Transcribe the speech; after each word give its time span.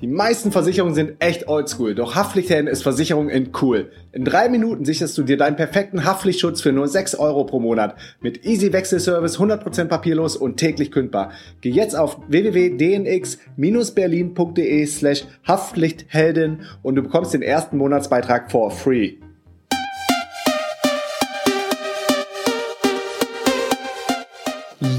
Die 0.00 0.06
meisten 0.06 0.50
Versicherungen 0.50 0.94
sind 0.94 1.16
echt 1.18 1.46
oldschool, 1.46 1.94
doch 1.94 2.14
Haftpflichthelden 2.14 2.68
ist 2.68 2.82
Versicherung 2.82 3.28
in 3.28 3.50
cool. 3.60 3.90
In 4.12 4.24
drei 4.24 4.48
Minuten 4.48 4.86
sicherst 4.86 5.18
du 5.18 5.22
dir 5.22 5.36
deinen 5.36 5.56
perfekten 5.56 6.06
Haftpflichtschutz 6.06 6.62
für 6.62 6.72
nur 6.72 6.88
6 6.88 7.16
Euro 7.16 7.44
pro 7.44 7.60
Monat. 7.60 7.96
Mit 8.22 8.46
Easy 8.46 8.72
Wechselservice, 8.72 9.38
100% 9.38 9.88
papierlos 9.88 10.38
und 10.38 10.56
täglich 10.56 10.90
kündbar. 10.90 11.32
Geh 11.60 11.68
jetzt 11.68 11.94
auf 11.94 12.16
www.dnx-berlin.de 12.28 14.86
slash 14.86 15.26
Haftpflichthelden 15.46 16.62
und 16.82 16.94
du 16.94 17.02
bekommst 17.02 17.34
den 17.34 17.42
ersten 17.42 17.76
Monatsbeitrag 17.76 18.50
for 18.50 18.70
free. 18.70 19.16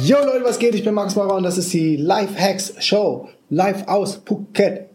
Yo 0.03 0.17
Leute, 0.23 0.43
was 0.43 0.59
geht? 0.59 0.75
Ich 0.75 0.83
bin 0.83 0.93
Max 0.93 1.15
Maurer 1.15 1.37
und 1.37 1.43
das 1.43 1.57
ist 1.57 1.73
die 1.73 1.95
Lifehacks 1.95 2.75
Show. 2.77 3.29
Live 3.49 3.87
aus 3.87 4.21
Phuket. 4.23 4.90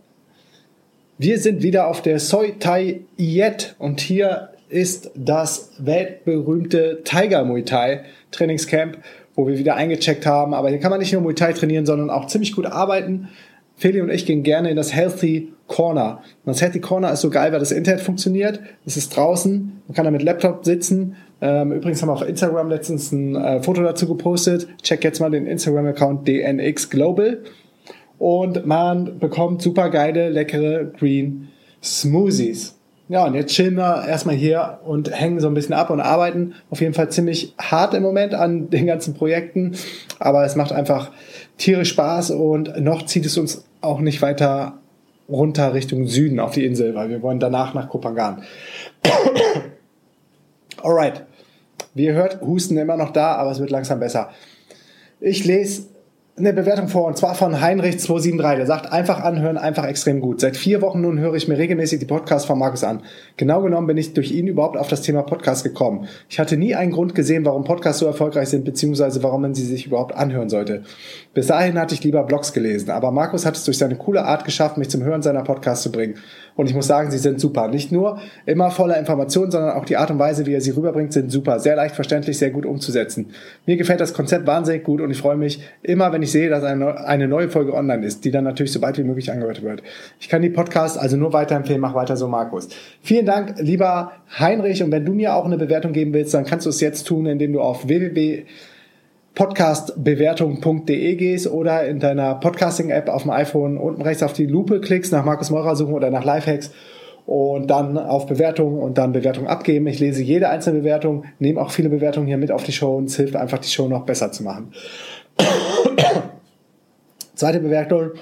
Wir 1.18 1.38
sind 1.38 1.62
wieder 1.62 1.88
auf 1.88 2.02
der 2.02 2.20
Soi 2.20 2.52
Thai 2.58 3.00
Iet 3.16 3.74
und 3.78 4.00
hier 4.00 4.50
ist 4.68 5.12
das 5.14 5.70
weltberühmte 5.78 7.00
Tiger 7.04 7.42
Muay 7.42 7.62
Thai 7.62 8.02
Trainingscamp, 8.32 8.98
wo 9.34 9.46
wir 9.46 9.56
wieder 9.56 9.76
eingecheckt 9.76 10.26
haben. 10.26 10.52
Aber 10.52 10.68
hier 10.68 10.78
kann 10.78 10.90
man 10.90 11.00
nicht 11.00 11.14
nur 11.14 11.22
Muay 11.22 11.34
Thai 11.34 11.54
trainieren, 11.54 11.86
sondern 11.86 12.10
auch 12.10 12.26
ziemlich 12.26 12.54
gut 12.54 12.66
arbeiten. 12.66 13.28
Feli 13.76 14.02
und 14.02 14.10
ich 14.10 14.26
gehen 14.26 14.42
gerne 14.42 14.68
in 14.68 14.76
das 14.76 14.94
Healthy 14.94 15.54
Corner. 15.68 16.22
Und 16.44 16.52
das 16.52 16.60
Healthy 16.60 16.80
Corner 16.80 17.10
ist 17.10 17.22
so 17.22 17.30
geil, 17.30 17.50
weil 17.50 17.60
das 17.60 17.72
Internet 17.72 18.02
funktioniert. 18.02 18.60
Es 18.84 18.98
ist 18.98 19.16
draußen, 19.16 19.80
man 19.88 19.94
kann 19.94 20.04
da 20.04 20.10
mit 20.10 20.22
Laptop 20.22 20.66
sitzen. 20.66 21.16
Ähm, 21.40 21.72
übrigens 21.72 22.02
haben 22.02 22.10
wir 22.10 22.14
auf 22.14 22.28
Instagram 22.28 22.68
letztens 22.68 23.10
ein 23.12 23.36
äh, 23.36 23.62
Foto 23.62 23.82
dazu 23.82 24.06
gepostet. 24.06 24.68
Check 24.82 25.02
jetzt 25.02 25.20
mal 25.20 25.30
den 25.30 25.46
Instagram-Account 25.46 26.28
DNX 26.28 26.90
Global 26.90 27.38
und 28.18 28.66
man 28.66 29.18
bekommt 29.18 29.62
super 29.62 29.90
geile, 29.90 30.28
leckere 30.28 30.84
Green 30.84 31.48
Smoothies. 31.82 32.76
Ja, 33.08 33.24
und 33.24 33.34
jetzt 33.34 33.52
chillen 33.52 33.76
wir 33.76 34.04
erstmal 34.08 34.34
hier 34.34 34.80
und 34.84 35.12
hängen 35.12 35.38
so 35.38 35.46
ein 35.46 35.54
bisschen 35.54 35.74
ab 35.74 35.90
und 35.90 36.00
arbeiten 36.00 36.54
auf 36.70 36.80
jeden 36.80 36.94
Fall 36.94 37.08
ziemlich 37.08 37.54
hart 37.56 37.94
im 37.94 38.02
Moment 38.02 38.34
an 38.34 38.68
den 38.68 38.86
ganzen 38.86 39.14
Projekten, 39.14 39.76
aber 40.18 40.44
es 40.44 40.56
macht 40.56 40.72
einfach 40.72 41.12
tierisch 41.56 41.90
Spaß 41.90 42.32
und 42.32 42.80
noch 42.80 43.06
zieht 43.06 43.24
es 43.24 43.38
uns 43.38 43.64
auch 43.80 44.00
nicht 44.00 44.22
weiter 44.22 44.78
runter 45.28 45.72
Richtung 45.74 46.08
Süden 46.08 46.40
auf 46.40 46.54
die 46.54 46.64
Insel, 46.64 46.96
weil 46.96 47.08
wir 47.08 47.22
wollen 47.22 47.38
danach 47.38 47.74
nach 47.74 47.88
Kopangan. 47.88 48.42
Alright. 50.82 51.24
Wie 51.94 52.04
ihr 52.04 52.14
hört, 52.14 52.40
Husten 52.42 52.76
immer 52.76 52.96
noch 52.96 53.10
da, 53.10 53.36
aber 53.36 53.50
es 53.52 53.60
wird 53.60 53.70
langsam 53.70 54.00
besser. 54.00 54.30
Ich 55.20 55.44
lese 55.44 55.86
eine 56.38 56.52
Bewertung 56.52 56.88
vor, 56.88 57.06
und 57.06 57.16
zwar 57.16 57.34
von 57.34 57.54
Heinrich273. 57.54 58.56
Der 58.56 58.66
sagt, 58.66 58.92
einfach 58.92 59.22
anhören, 59.22 59.56
einfach 59.56 59.86
extrem 59.86 60.20
gut. 60.20 60.38
Seit 60.40 60.58
vier 60.58 60.82
Wochen 60.82 61.00
nun 61.00 61.18
höre 61.18 61.34
ich 61.34 61.48
mir 61.48 61.56
regelmäßig 61.56 61.98
die 61.98 62.04
Podcasts 62.04 62.46
von 62.46 62.58
Markus 62.58 62.84
an. 62.84 63.00
Genau 63.38 63.62
genommen 63.62 63.86
bin 63.86 63.96
ich 63.96 64.12
durch 64.12 64.32
ihn 64.32 64.46
überhaupt 64.46 64.76
auf 64.76 64.88
das 64.88 65.00
Thema 65.00 65.22
Podcast 65.22 65.64
gekommen. 65.64 66.08
Ich 66.28 66.38
hatte 66.38 66.58
nie 66.58 66.74
einen 66.74 66.92
Grund 66.92 67.14
gesehen, 67.14 67.46
warum 67.46 67.64
Podcasts 67.64 68.00
so 68.00 68.06
erfolgreich 68.06 68.50
sind, 68.50 68.66
beziehungsweise 68.66 69.22
warum 69.22 69.40
man 69.40 69.54
sie 69.54 69.64
sich 69.64 69.86
überhaupt 69.86 70.14
anhören 70.14 70.50
sollte. 70.50 70.82
Bis 71.32 71.46
dahin 71.46 71.78
hatte 71.80 71.94
ich 71.94 72.04
lieber 72.04 72.22
Blogs 72.24 72.52
gelesen, 72.52 72.90
aber 72.90 73.12
Markus 73.12 73.46
hat 73.46 73.56
es 73.56 73.64
durch 73.64 73.78
seine 73.78 73.96
coole 73.96 74.24
Art 74.26 74.44
geschafft, 74.44 74.76
mich 74.76 74.90
zum 74.90 75.04
Hören 75.04 75.22
seiner 75.22 75.42
Podcasts 75.42 75.84
zu 75.84 75.90
bringen. 75.90 76.16
Und 76.54 76.68
ich 76.68 76.74
muss 76.74 76.86
sagen, 76.86 77.10
sie 77.10 77.18
sind 77.18 77.38
super. 77.38 77.68
Nicht 77.68 77.92
nur 77.92 78.18
immer 78.46 78.70
voller 78.70 78.98
Informationen, 78.98 79.50
sondern 79.50 79.76
auch 79.76 79.84
die 79.84 79.98
Art 79.98 80.10
und 80.10 80.18
Weise, 80.18 80.46
wie 80.46 80.54
er 80.54 80.62
sie 80.62 80.70
rüberbringt, 80.70 81.12
sind 81.12 81.30
super. 81.30 81.60
Sehr 81.60 81.76
leicht 81.76 81.94
verständlich, 81.94 82.38
sehr 82.38 82.50
gut 82.50 82.64
umzusetzen. 82.64 83.26
Mir 83.66 83.76
gefällt 83.76 84.00
das 84.00 84.14
Konzept 84.14 84.46
wahnsinnig 84.46 84.82
gut 84.82 85.02
und 85.02 85.10
ich 85.10 85.18
freue 85.18 85.36
mich 85.36 85.60
immer, 85.82 86.12
wenn 86.12 86.22
ich 86.22 86.25
sehe, 86.30 86.48
dass 86.48 86.64
eine 86.64 87.28
neue 87.28 87.48
Folge 87.48 87.74
online 87.74 88.04
ist, 88.06 88.24
die 88.24 88.30
dann 88.30 88.44
natürlich 88.44 88.72
so 88.72 88.80
bald 88.80 88.98
wie 88.98 89.04
möglich 89.04 89.30
angehört 89.30 89.62
wird. 89.62 89.82
Ich 90.20 90.28
kann 90.28 90.42
die 90.42 90.50
Podcast 90.50 90.98
also 90.98 91.16
nur 91.16 91.32
weiterempfehlen. 91.32 91.80
Mach 91.80 91.94
weiter 91.94 92.16
so, 92.16 92.28
Markus. 92.28 92.68
Vielen 93.02 93.26
Dank, 93.26 93.54
lieber 93.58 94.12
Heinrich. 94.38 94.82
Und 94.82 94.92
wenn 94.92 95.04
du 95.04 95.12
mir 95.12 95.34
auch 95.34 95.44
eine 95.44 95.58
Bewertung 95.58 95.92
geben 95.92 96.12
willst, 96.12 96.34
dann 96.34 96.44
kannst 96.44 96.66
du 96.66 96.70
es 96.70 96.80
jetzt 96.80 97.06
tun, 97.06 97.26
indem 97.26 97.52
du 97.52 97.60
auf 97.60 97.88
www 97.88 98.44
podcastbewertung.de 99.36 101.14
gehst 101.14 101.46
oder 101.46 101.86
in 101.86 102.00
deiner 102.00 102.36
Podcasting-App 102.36 103.10
auf 103.10 103.22
dem 103.22 103.30
iPhone 103.30 103.76
unten 103.76 104.00
rechts 104.00 104.22
auf 104.22 104.32
die 104.32 104.46
Lupe 104.46 104.80
klickst, 104.80 105.12
nach 105.12 105.26
Markus 105.26 105.50
Meurer 105.50 105.76
suchen 105.76 105.92
oder 105.92 106.10
nach 106.10 106.24
Lifehacks 106.24 106.72
und 107.26 107.68
dann 107.68 107.98
auf 107.98 108.26
Bewertungen 108.26 108.78
und 108.80 108.98
dann 108.98 109.12
Bewertung 109.12 109.46
abgeben. 109.46 109.86
Ich 109.88 110.00
lese 110.00 110.22
jede 110.22 110.48
einzelne 110.48 110.78
Bewertung, 110.78 111.24
nehme 111.38 111.60
auch 111.60 111.70
viele 111.70 111.90
Bewertungen 111.90 112.26
hier 112.26 112.38
mit 112.38 112.50
auf 112.50 112.64
die 112.64 112.72
Show 112.72 112.96
und 112.96 113.06
es 113.10 113.16
hilft 113.16 113.36
einfach, 113.36 113.58
die 113.58 113.68
Show 113.68 113.88
noch 113.88 114.06
besser 114.06 114.32
zu 114.32 114.42
machen. 114.42 114.72
Zweite 117.34 117.60
Bewertung 117.60 118.12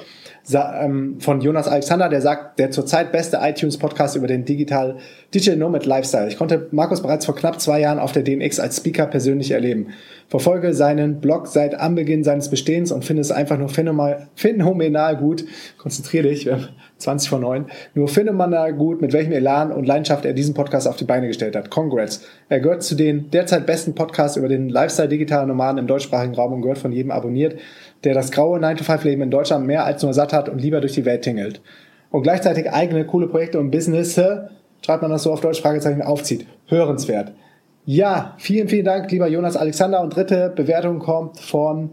ähm, 0.52 1.20
von 1.20 1.40
Jonas 1.40 1.68
Alexander, 1.68 2.08
der 2.08 2.20
sagt, 2.20 2.58
der 2.58 2.70
zurzeit 2.70 3.12
beste 3.12 3.38
iTunes-Podcast 3.40 4.16
über 4.16 4.26
den 4.26 4.44
Digital, 4.44 4.96
Digital 5.32 5.56
Nomad 5.56 5.86
Lifestyle. 5.86 6.28
Ich 6.28 6.36
konnte 6.36 6.68
Markus 6.70 7.00
bereits 7.00 7.24
vor 7.24 7.34
knapp 7.34 7.60
zwei 7.60 7.80
Jahren 7.80 7.98
auf 7.98 8.12
der 8.12 8.22
DNX 8.22 8.60
als 8.60 8.76
Speaker 8.76 9.06
persönlich 9.06 9.52
erleben. 9.52 9.88
Verfolge 10.28 10.74
seinen 10.74 11.20
Blog 11.20 11.46
seit 11.46 11.74
Anbeginn 11.74 12.24
seines 12.24 12.50
Bestehens 12.50 12.92
und 12.92 13.04
finde 13.04 13.22
es 13.22 13.30
einfach 13.30 13.58
nur 13.58 13.68
phänomenal 13.68 15.16
gut. 15.16 15.44
Konzentriere 15.78 16.28
dich, 16.28 16.50
20 16.98 17.28
von 17.28 17.40
9. 17.40 17.66
Nur 17.94 18.08
phänomenal 18.08 18.72
gut, 18.72 19.00
mit 19.02 19.12
welchem 19.12 19.32
Elan 19.32 19.72
und 19.72 19.86
Leidenschaft 19.86 20.24
er 20.24 20.32
diesen 20.32 20.54
Podcast 20.54 20.88
auf 20.88 20.96
die 20.96 21.04
Beine 21.04 21.26
gestellt 21.26 21.56
hat. 21.56 21.70
Congrats. 21.70 22.22
Er 22.48 22.60
gehört 22.60 22.82
zu 22.82 22.94
den 22.94 23.30
derzeit 23.30 23.66
besten 23.66 23.94
Podcasts 23.94 24.36
über 24.36 24.48
den 24.48 24.68
Lifestyle 24.68 25.08
digitaler 25.08 25.46
Nomaden 25.46 25.78
im 25.78 25.86
deutschsprachigen 25.86 26.34
Raum 26.34 26.52
und 26.52 26.62
gehört 26.62 26.78
von 26.78 26.92
jedem 26.92 27.10
abonniert 27.10 27.56
der 28.04 28.14
das 28.14 28.30
graue 28.30 28.58
9-to-5-Leben 28.58 29.22
in 29.22 29.30
Deutschland 29.30 29.66
mehr 29.66 29.84
als 29.84 30.02
nur 30.02 30.12
satt 30.12 30.32
hat 30.32 30.48
und 30.48 30.60
lieber 30.60 30.80
durch 30.80 30.92
die 30.92 31.04
Welt 31.04 31.22
tingelt. 31.22 31.60
Und 32.10 32.22
gleichzeitig 32.22 32.70
eigene 32.70 33.04
coole 33.06 33.26
Projekte 33.26 33.58
und 33.58 33.70
Business, 33.70 34.14
schreibt 34.14 35.02
man 35.02 35.10
das 35.10 35.24
so 35.24 35.32
auf 35.32 35.40
Deutsch, 35.40 35.60
Fragezeichen, 35.60 36.02
aufzieht. 36.02 36.46
Hörenswert. 36.68 37.32
Ja, 37.86 38.34
vielen, 38.38 38.68
vielen 38.68 38.84
Dank, 38.84 39.10
lieber 39.10 39.26
Jonas 39.26 39.56
Alexander. 39.56 40.00
Und 40.00 40.14
dritte 40.14 40.52
Bewertung 40.54 41.00
kommt 41.00 41.40
von 41.40 41.90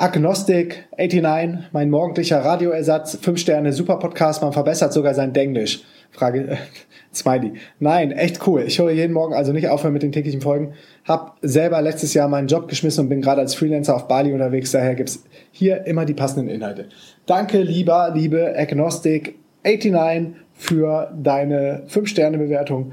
Agnostic 0.00 0.84
89, 0.96 1.70
mein 1.72 1.90
morgendlicher 1.90 2.38
Radioersatz, 2.38 3.18
5 3.20 3.36
Sterne, 3.36 3.72
super 3.72 3.98
Podcast, 3.98 4.42
man 4.42 4.52
verbessert 4.52 4.92
sogar 4.92 5.12
sein 5.12 5.32
Denglisch. 5.32 5.82
Frage, 6.12 6.52
äh, 6.52 6.56
Smiley. 7.12 7.54
Nein, 7.80 8.12
echt 8.12 8.46
cool. 8.46 8.62
Ich 8.62 8.78
höre 8.78 8.92
jeden 8.92 9.12
Morgen 9.12 9.34
also 9.34 9.52
nicht 9.52 9.68
aufhören 9.68 9.92
mit 9.92 10.04
den 10.04 10.12
täglichen 10.12 10.40
Folgen. 10.40 10.74
Hab 11.04 11.36
selber 11.42 11.82
letztes 11.82 12.14
Jahr 12.14 12.28
meinen 12.28 12.46
Job 12.46 12.68
geschmissen 12.68 13.04
und 13.04 13.08
bin 13.08 13.22
gerade 13.22 13.40
als 13.40 13.56
Freelancer 13.56 13.96
auf 13.96 14.06
Bali 14.06 14.32
unterwegs. 14.32 14.70
Daher 14.70 14.94
gibt's 14.94 15.24
hier 15.50 15.84
immer 15.84 16.04
die 16.04 16.14
passenden 16.14 16.48
Inhalte. 16.48 16.88
Danke, 17.26 17.60
lieber, 17.62 18.12
liebe 18.14 18.54
Agnostic 18.56 19.34
89 19.64 20.36
für 20.54 21.12
deine 21.20 21.82
5-Sterne-Bewertung. 21.88 22.92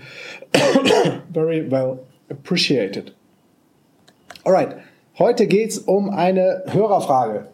Very 1.34 1.70
well 1.70 2.00
appreciated. 2.30 3.14
Alright. 4.44 4.76
Heute 5.18 5.48
geht's 5.48 5.78
um 5.78 6.10
eine 6.10 6.64
Hörerfrage. 6.68 7.46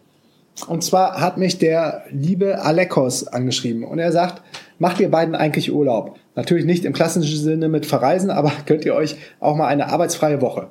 Und 0.68 0.84
zwar 0.84 1.22
hat 1.22 1.38
mich 1.38 1.60
der 1.60 2.06
liebe 2.10 2.64
Alekos 2.64 3.28
angeschrieben 3.28 3.84
und 3.84 4.00
er 4.00 4.12
sagt, 4.12 4.42
macht 4.80 5.00
ihr 5.00 5.12
beiden 5.12 5.36
eigentlich 5.36 5.72
Urlaub? 5.72 6.16
Natürlich 6.34 6.66
nicht 6.66 6.86
im 6.86 6.94
klassischen 6.94 7.38
Sinne 7.38 7.70
mit 7.70 7.86
Verreisen, 7.86 8.32
aber 8.32 8.52
könnt 8.66 8.84
ihr 8.84 8.96
euch 8.96 9.16
auch 9.40 9.56
mal 9.56 9.68
eine 9.68 9.90
arbeitsfreie 9.90 10.42
Woche? 10.42 10.70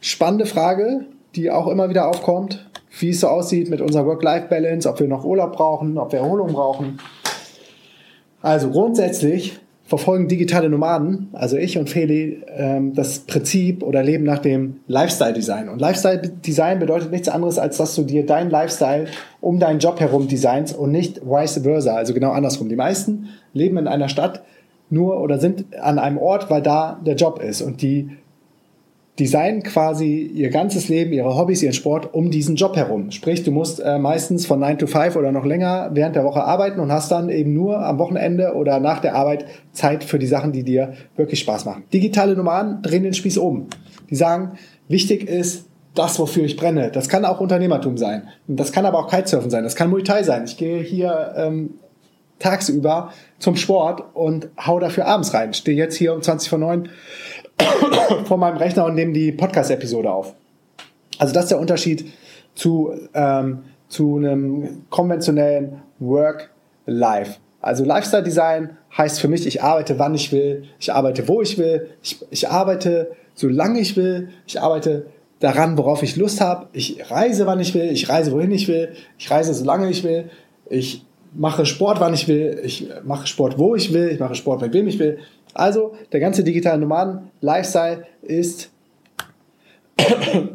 Spannende 0.00 0.44
Frage, 0.44 1.06
die 1.34 1.50
auch 1.50 1.68
immer 1.68 1.88
wieder 1.88 2.06
aufkommt, 2.06 2.68
wie 2.98 3.08
es 3.08 3.20
so 3.20 3.28
aussieht 3.28 3.70
mit 3.70 3.80
unserer 3.80 4.04
Work-Life-Balance, 4.04 4.86
ob 4.90 5.00
wir 5.00 5.08
noch 5.08 5.24
Urlaub 5.24 5.54
brauchen, 5.54 5.96
ob 5.96 6.12
wir 6.12 6.18
Erholung 6.18 6.52
brauchen. 6.52 7.00
Also 8.42 8.68
grundsätzlich 8.68 9.58
verfolgen 9.88 10.28
digitale 10.28 10.68
Nomaden, 10.68 11.28
also 11.32 11.56
ich 11.56 11.78
und 11.78 11.88
Feli, 11.88 12.42
ähm, 12.54 12.92
das 12.92 13.20
Prinzip 13.20 13.82
oder 13.82 14.02
leben 14.02 14.22
nach 14.22 14.38
dem 14.38 14.80
Lifestyle-Design. 14.86 15.70
Und 15.70 15.80
Lifestyle-Design 15.80 16.78
bedeutet 16.78 17.10
nichts 17.10 17.30
anderes, 17.30 17.58
als 17.58 17.78
dass 17.78 17.94
du 17.94 18.02
dir 18.02 18.26
deinen 18.26 18.50
Lifestyle 18.50 19.06
um 19.40 19.58
deinen 19.58 19.78
Job 19.78 19.98
herum 19.98 20.28
designst 20.28 20.76
und 20.76 20.92
nicht 20.92 21.22
vice 21.24 21.62
versa, 21.62 21.94
also 21.94 22.12
genau 22.12 22.32
andersrum. 22.32 22.68
Die 22.68 22.76
meisten 22.76 23.28
leben 23.54 23.78
in 23.78 23.88
einer 23.88 24.10
Stadt 24.10 24.42
nur 24.90 25.22
oder 25.22 25.38
sind 25.38 25.64
an 25.80 25.98
einem 25.98 26.18
Ort, 26.18 26.50
weil 26.50 26.60
da 26.60 27.00
der 27.06 27.16
Job 27.16 27.42
ist. 27.42 27.62
Und 27.62 27.80
die 27.80 28.10
designen 29.18 29.62
quasi 29.62 30.22
ihr 30.22 30.50
ganzes 30.50 30.88
Leben, 30.88 31.12
ihre 31.12 31.36
Hobbys, 31.36 31.62
ihren 31.62 31.72
Sport 31.72 32.14
um 32.14 32.30
diesen 32.30 32.56
Job 32.56 32.76
herum. 32.76 33.10
Sprich, 33.10 33.42
du 33.42 33.50
musst 33.50 33.80
äh, 33.80 33.98
meistens 33.98 34.46
von 34.46 34.60
9 34.60 34.78
to 34.78 34.86
5 34.86 35.16
oder 35.16 35.32
noch 35.32 35.44
länger 35.44 35.90
während 35.92 36.14
der 36.14 36.24
Woche 36.24 36.44
arbeiten 36.44 36.78
und 36.78 36.92
hast 36.92 37.10
dann 37.10 37.28
eben 37.28 37.52
nur 37.52 37.84
am 37.84 37.98
Wochenende 37.98 38.54
oder 38.54 38.78
nach 38.78 39.00
der 39.00 39.16
Arbeit 39.16 39.46
Zeit 39.72 40.04
für 40.04 40.18
die 40.18 40.26
Sachen, 40.26 40.52
die 40.52 40.62
dir 40.62 40.94
wirklich 41.16 41.40
Spaß 41.40 41.64
machen. 41.64 41.84
Digitale 41.92 42.36
Nomaden 42.36 42.80
drehen 42.82 43.02
den 43.02 43.14
Spieß 43.14 43.38
um. 43.38 43.66
Die 44.08 44.16
sagen, 44.16 44.52
wichtig 44.86 45.28
ist, 45.28 45.66
das, 45.94 46.18
wofür 46.20 46.44
ich 46.44 46.56
brenne. 46.56 46.90
Das 46.92 47.08
kann 47.08 47.24
auch 47.24 47.40
Unternehmertum 47.40 47.96
sein. 47.96 48.28
Und 48.46 48.58
das 48.60 48.70
kann 48.70 48.86
aber 48.86 48.98
auch 48.98 49.10
Kitesurfen 49.10 49.50
sein. 49.50 49.64
Das 49.64 49.74
kann 49.74 49.90
Muay 49.90 50.04
Thai 50.04 50.22
sein. 50.22 50.44
Ich 50.44 50.56
gehe 50.56 50.80
hier 50.80 51.34
ähm, 51.36 51.74
tagsüber 52.38 53.12
zum 53.38 53.56
Sport 53.56 54.04
und 54.14 54.48
hau 54.64 54.78
dafür 54.78 55.06
abends 55.06 55.34
rein. 55.34 55.54
Stehe 55.54 55.76
jetzt 55.76 55.96
hier 55.96 56.14
um 56.14 56.22
20 56.22 56.48
vor 56.48 56.58
9 56.58 56.88
vor 58.24 58.38
meinem 58.38 58.56
Rechner 58.56 58.84
und 58.84 58.94
nehme 58.94 59.12
die 59.12 59.32
Podcast-Episode 59.32 60.10
auf. 60.10 60.34
Also 61.18 61.34
das 61.34 61.44
ist 61.44 61.50
der 61.50 61.60
Unterschied 61.60 62.10
zu, 62.54 62.92
ähm, 63.14 63.64
zu 63.88 64.16
einem 64.16 64.82
konventionellen 64.90 65.82
Work-Life. 65.98 67.38
Also 67.60 67.84
Lifestyle 67.84 68.22
Design 68.22 68.76
heißt 68.96 69.20
für 69.20 69.28
mich, 69.28 69.46
ich 69.46 69.62
arbeite, 69.62 69.98
wann 69.98 70.14
ich 70.14 70.30
will, 70.32 70.64
ich 70.78 70.92
arbeite, 70.92 71.26
wo 71.26 71.42
ich 71.42 71.58
will, 71.58 71.88
ich, 72.02 72.24
ich 72.30 72.48
arbeite, 72.48 73.10
solange 73.34 73.80
ich 73.80 73.96
will, 73.96 74.28
ich 74.46 74.60
arbeite 74.60 75.06
daran, 75.40 75.76
worauf 75.76 76.02
ich 76.02 76.16
Lust 76.16 76.40
habe, 76.40 76.68
ich 76.72 77.10
reise, 77.10 77.46
wann 77.46 77.60
ich 77.60 77.74
will, 77.74 77.90
ich 77.90 78.08
reise, 78.08 78.32
wohin 78.32 78.50
ich 78.50 78.68
will, 78.68 78.92
ich 79.18 79.30
reise, 79.30 79.54
solange 79.54 79.90
ich 79.90 80.04
will, 80.04 80.30
ich 80.68 81.04
mache 81.34 81.66
Sport, 81.66 82.00
wann 82.00 82.14
ich 82.14 82.28
will, 82.28 82.60
ich 82.64 82.88
mache 83.04 83.26
Sport, 83.26 83.58
wo 83.58 83.74
ich 83.74 83.92
will, 83.92 84.08
ich 84.08 84.20
mache 84.20 84.34
Sport, 84.34 84.62
mit 84.62 84.72
wem 84.72 84.88
ich 84.88 84.98
will. 84.98 85.18
Also 85.54 85.94
der 86.12 86.20
ganze 86.20 86.44
digitale 86.44 86.78
Nomaden-Lifestyle 86.78 88.06
ist 88.22 88.70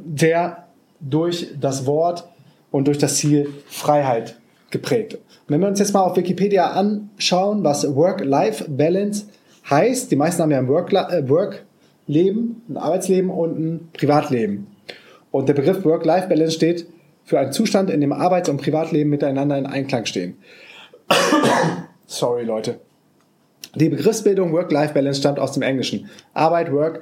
der 0.04 0.68
durch 1.00 1.48
das 1.60 1.86
Wort 1.86 2.28
und 2.72 2.88
durch 2.88 2.98
das 2.98 3.18
Ziel 3.18 3.54
Freiheit 3.68 4.38
geprägt. 4.72 5.16
Und 5.16 5.22
wenn 5.48 5.62
wir 5.62 5.68
uns 5.68 5.80
jetzt 5.80 5.94
mal 5.94 6.02
auf 6.02 6.16
Wikipedia 6.18 6.72
anschauen, 6.72 7.64
was 7.64 7.96
Work-Life-Balance 7.96 9.26
heißt, 9.70 10.12
die 10.12 10.16
meisten 10.16 10.42
haben 10.42 10.52
ja 10.52 10.60
ein 10.60 10.68
Work-Leben, 10.68 11.30
Work 11.30 11.66
ein 12.70 12.78
Arbeitsleben 12.78 13.30
und 13.30 13.60
ein 13.60 13.90
Privatleben. 13.94 14.68
Und 15.32 15.50
der 15.50 15.54
Begriff 15.54 15.84
Work-Life-Balance 15.84 16.54
steht 16.54 16.88
für 17.26 17.40
einen 17.40 17.52
Zustand, 17.52 17.90
in 17.90 18.02
dem 18.02 18.12
Arbeits- 18.12 18.50
und 18.50 18.58
Privatleben 18.58 19.10
miteinander 19.10 19.58
in 19.58 19.66
Einklang 19.66 20.06
stehen. 20.06 20.38
Sorry, 22.06 22.44
Leute. 22.44 22.80
Die 23.76 23.90
Begriffsbildung 23.90 24.54
Work-Life-Balance 24.54 25.20
stammt 25.20 25.40
aus 25.40 25.54
dem 25.54 25.64
Englischen. 25.64 26.10
Arbeit, 26.34 26.72
Work, 26.72 27.02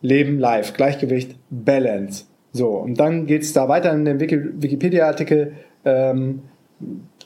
Leben, 0.00 0.38
Life, 0.38 0.72
Gleichgewicht, 0.72 1.36
Balance. 1.50 2.24
So, 2.52 2.68
und 2.68 2.98
dann 2.98 3.26
geht 3.26 3.42
es 3.42 3.52
da 3.52 3.68
weiter 3.68 3.92
in 3.92 4.04
dem 4.04 4.18
Wikipedia-Artikel, 4.18 5.52
ähm, 5.84 6.42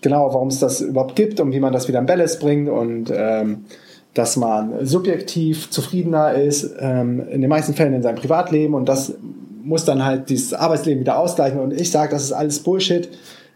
genau, 0.00 0.34
warum 0.34 0.48
es 0.48 0.58
das 0.58 0.80
überhaupt 0.80 1.16
gibt 1.16 1.40
und 1.40 1.52
wie 1.52 1.60
man 1.60 1.72
das 1.72 1.88
wieder 1.88 2.00
in 2.00 2.06
Balance 2.06 2.38
bringt 2.38 2.68
und 2.68 3.12
ähm, 3.14 3.64
dass 4.12 4.36
man 4.36 4.84
subjektiv 4.84 5.70
zufriedener 5.70 6.34
ist, 6.34 6.74
ähm, 6.78 7.26
in 7.30 7.40
den 7.40 7.50
meisten 7.50 7.74
Fällen 7.74 7.94
in 7.94 8.02
seinem 8.02 8.16
Privatleben 8.16 8.74
und 8.74 8.88
das 8.88 9.14
muss 9.62 9.84
dann 9.84 10.04
halt 10.04 10.28
dieses 10.28 10.52
Arbeitsleben 10.52 11.00
wieder 11.00 11.18
ausgleichen. 11.18 11.58
Und 11.58 11.72
ich 11.72 11.90
sage, 11.90 12.12
das 12.12 12.24
ist 12.24 12.32
alles 12.32 12.58
Bullshit. 12.60 13.08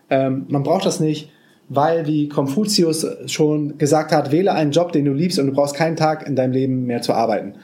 Ähm, 0.08 0.46
man 0.48 0.62
braucht 0.62 0.86
das 0.86 1.00
nicht 1.00 1.30
weil, 1.68 2.06
wie 2.06 2.28
Konfuzius 2.28 3.06
schon 3.26 3.78
gesagt 3.78 4.12
hat, 4.12 4.32
wähle 4.32 4.52
einen 4.52 4.70
Job, 4.70 4.92
den 4.92 5.04
du 5.04 5.12
liebst 5.12 5.38
und 5.38 5.46
du 5.46 5.52
brauchst 5.52 5.74
keinen 5.74 5.96
Tag 5.96 6.26
in 6.26 6.34
deinem 6.34 6.52
Leben 6.52 6.86
mehr 6.86 7.02
zu 7.02 7.12
arbeiten. 7.12 7.54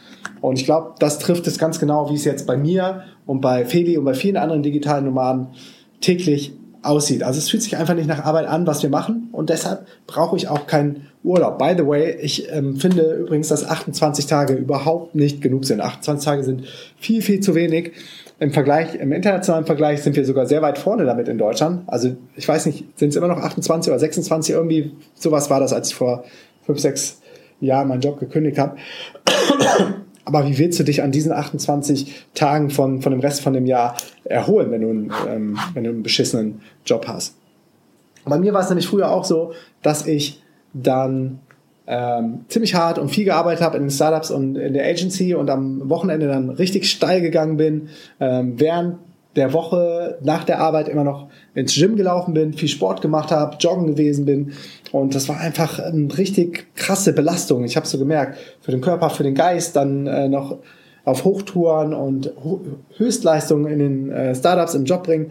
Und 0.41 0.59
ich 0.59 0.65
glaube, 0.65 0.95
das 0.99 1.19
trifft 1.19 1.47
es 1.47 1.59
ganz 1.59 1.81
genau, 1.81 2.11
wie 2.11 2.15
es 2.15 2.25
jetzt 2.25 2.47
bei 2.47 2.57
mir 2.57 3.05
und 3.27 3.41
bei 3.41 3.65
Feli 3.65 3.97
und 3.97 4.05
bei 4.05 4.15
vielen 4.15 4.37
anderen 4.37 4.63
digitalen 4.63 5.07
Nomaden 5.07 5.49
täglich 6.01 6.53
aussieht. 6.83 7.23
Also 7.23 7.39
es 7.39 7.49
fühlt 7.49 7.63
sich 7.63 7.77
einfach 7.77 7.95
nicht 7.95 8.09
nach 8.09 8.25
Arbeit 8.25 8.47
an, 8.47 8.67
was 8.67 8.83
wir 8.83 8.91
machen 8.91 9.29
und 9.33 9.49
deshalb 9.49 9.87
brauche 10.07 10.37
ich 10.37 10.49
auch 10.49 10.67
keinen 10.67 11.07
Urlaub. 11.23 11.59
By 11.59 11.75
the 11.77 11.87
way, 11.87 12.19
ich 12.21 12.53
ähm, 12.53 12.77
finde 12.77 13.15
übrigens, 13.15 13.49
dass 13.49 13.67
28 13.67 14.27
Tage 14.27 14.53
überhaupt 14.53 15.15
nicht 15.15 15.41
genug 15.41 15.65
sind. 15.65 15.81
28 15.81 16.25
Tage 16.25 16.45
sind 16.45 16.65
viel, 16.99 17.23
viel 17.23 17.41
zu 17.41 17.55
wenig. 17.55 17.93
Im 18.41 18.53
Vergleich, 18.53 18.97
im 18.97 19.13
internationalen 19.13 19.65
Vergleich 19.65 20.03
sind 20.03 20.17
wir 20.17 20.25
sogar 20.25 20.47
sehr 20.47 20.61
weit 20.61 20.79
vorne 20.79 21.05
damit 21.05 21.29
in 21.29 21.39
Deutschland. 21.39 21.83
Also 21.87 22.17
ich 22.35 22.49
weiß 22.49 22.67
nicht, 22.67 22.99
sind 22.99 23.11
es 23.11 23.17
immer 23.17 23.29
noch 23.29 23.39
28 23.39 23.91
oder 23.91 23.99
26 24.01 24.55
irgendwie? 24.55 24.93
Sowas 25.15 25.51
war 25.51 25.61
das, 25.61 25.73
als 25.73 25.91
ich 25.91 25.95
vor 25.95 26.25
fünf, 26.67 26.81
sechs 26.81 27.21
Jahren 27.61 27.89
meinen 27.89 28.01
Job 28.01 28.19
gekündigt 28.19 28.59
habe. 28.59 28.77
Aber 30.25 30.49
wie 30.49 30.59
willst 30.59 30.81
du 30.81 30.85
dich 30.85 31.03
an 31.03 31.13
diesen 31.13 31.33
28 31.33 32.25
Tagen 32.35 32.71
von, 32.71 33.03
von 33.03 33.13
dem 33.13 33.21
Rest 33.21 33.43
von 33.43 33.53
dem 33.53 33.67
Jahr 33.67 33.97
erholen, 34.25 34.71
wenn 34.71 34.81
du, 34.81 34.89
einen, 34.89 35.13
ähm, 35.29 35.59
wenn 35.75 35.85
du 35.85 35.91
einen 35.91 36.03
beschissenen 36.03 36.63
Job 36.85 37.07
hast? 37.07 37.37
Bei 38.25 38.39
mir 38.39 38.55
war 38.55 38.63
es 38.63 38.69
nämlich 38.69 38.89
früher 38.89 39.11
auch 39.11 39.25
so, 39.25 39.53
dass 39.83 40.07
ich 40.07 40.43
dann 40.73 41.41
ähm, 41.87 42.45
ziemlich 42.49 42.75
hart 42.75 42.99
und 42.99 43.11
viel 43.11 43.25
gearbeitet 43.25 43.63
habe 43.63 43.77
in 43.77 43.85
den 43.85 43.91
Startups 43.91 44.31
und 44.31 44.57
in 44.57 44.73
der 44.73 44.87
Agency 44.87 45.35
und 45.35 45.51
am 45.51 45.89
Wochenende 45.91 46.29
dann 46.29 46.51
richtig 46.51 46.89
steil 46.91 47.21
gegangen 47.21 47.57
bin, 47.57 47.89
ähm, 48.21 48.55
während 48.59 48.97
der 49.37 49.53
Woche 49.53 50.19
nach 50.23 50.45
der 50.45 50.61
Arbeit 50.61 50.89
immer 50.89 51.05
noch 51.05 51.29
ins 51.55 51.75
Gym 51.75 51.97
gelaufen 51.97 52.35
bin, 52.35 52.53
viel 52.53 52.69
Sport 52.69 53.03
gemacht 53.03 53.31
habe, 53.31 53.57
joggen 53.59 53.87
gewesen 53.87 54.25
bin 54.25 54.53
und 54.93 55.15
das 55.15 55.29
war 55.29 55.41
einfach 55.41 55.81
eine 55.81 56.17
richtig 56.17 56.67
krasse 56.77 57.13
Belastung. 57.13 57.65
Ich 57.65 57.77
habe 57.77 57.87
so 57.87 57.99
gemerkt, 57.99 58.39
für 58.61 58.71
den 58.71 58.81
Körper, 58.81 59.11
für 59.11 59.25
den 59.25 59.35
Geist, 59.35 59.77
dann 59.77 60.07
äh, 60.07 60.29
noch 60.29 60.59
auf 61.05 61.25
Hochtouren 61.25 61.93
und 61.93 62.33
Höchstleistungen 62.97 63.71
in 63.71 63.79
den 63.79 64.11
äh, 64.11 64.35
Startups 64.35 64.75
im 64.75 64.85
Job 64.85 65.05
bringen. 65.05 65.31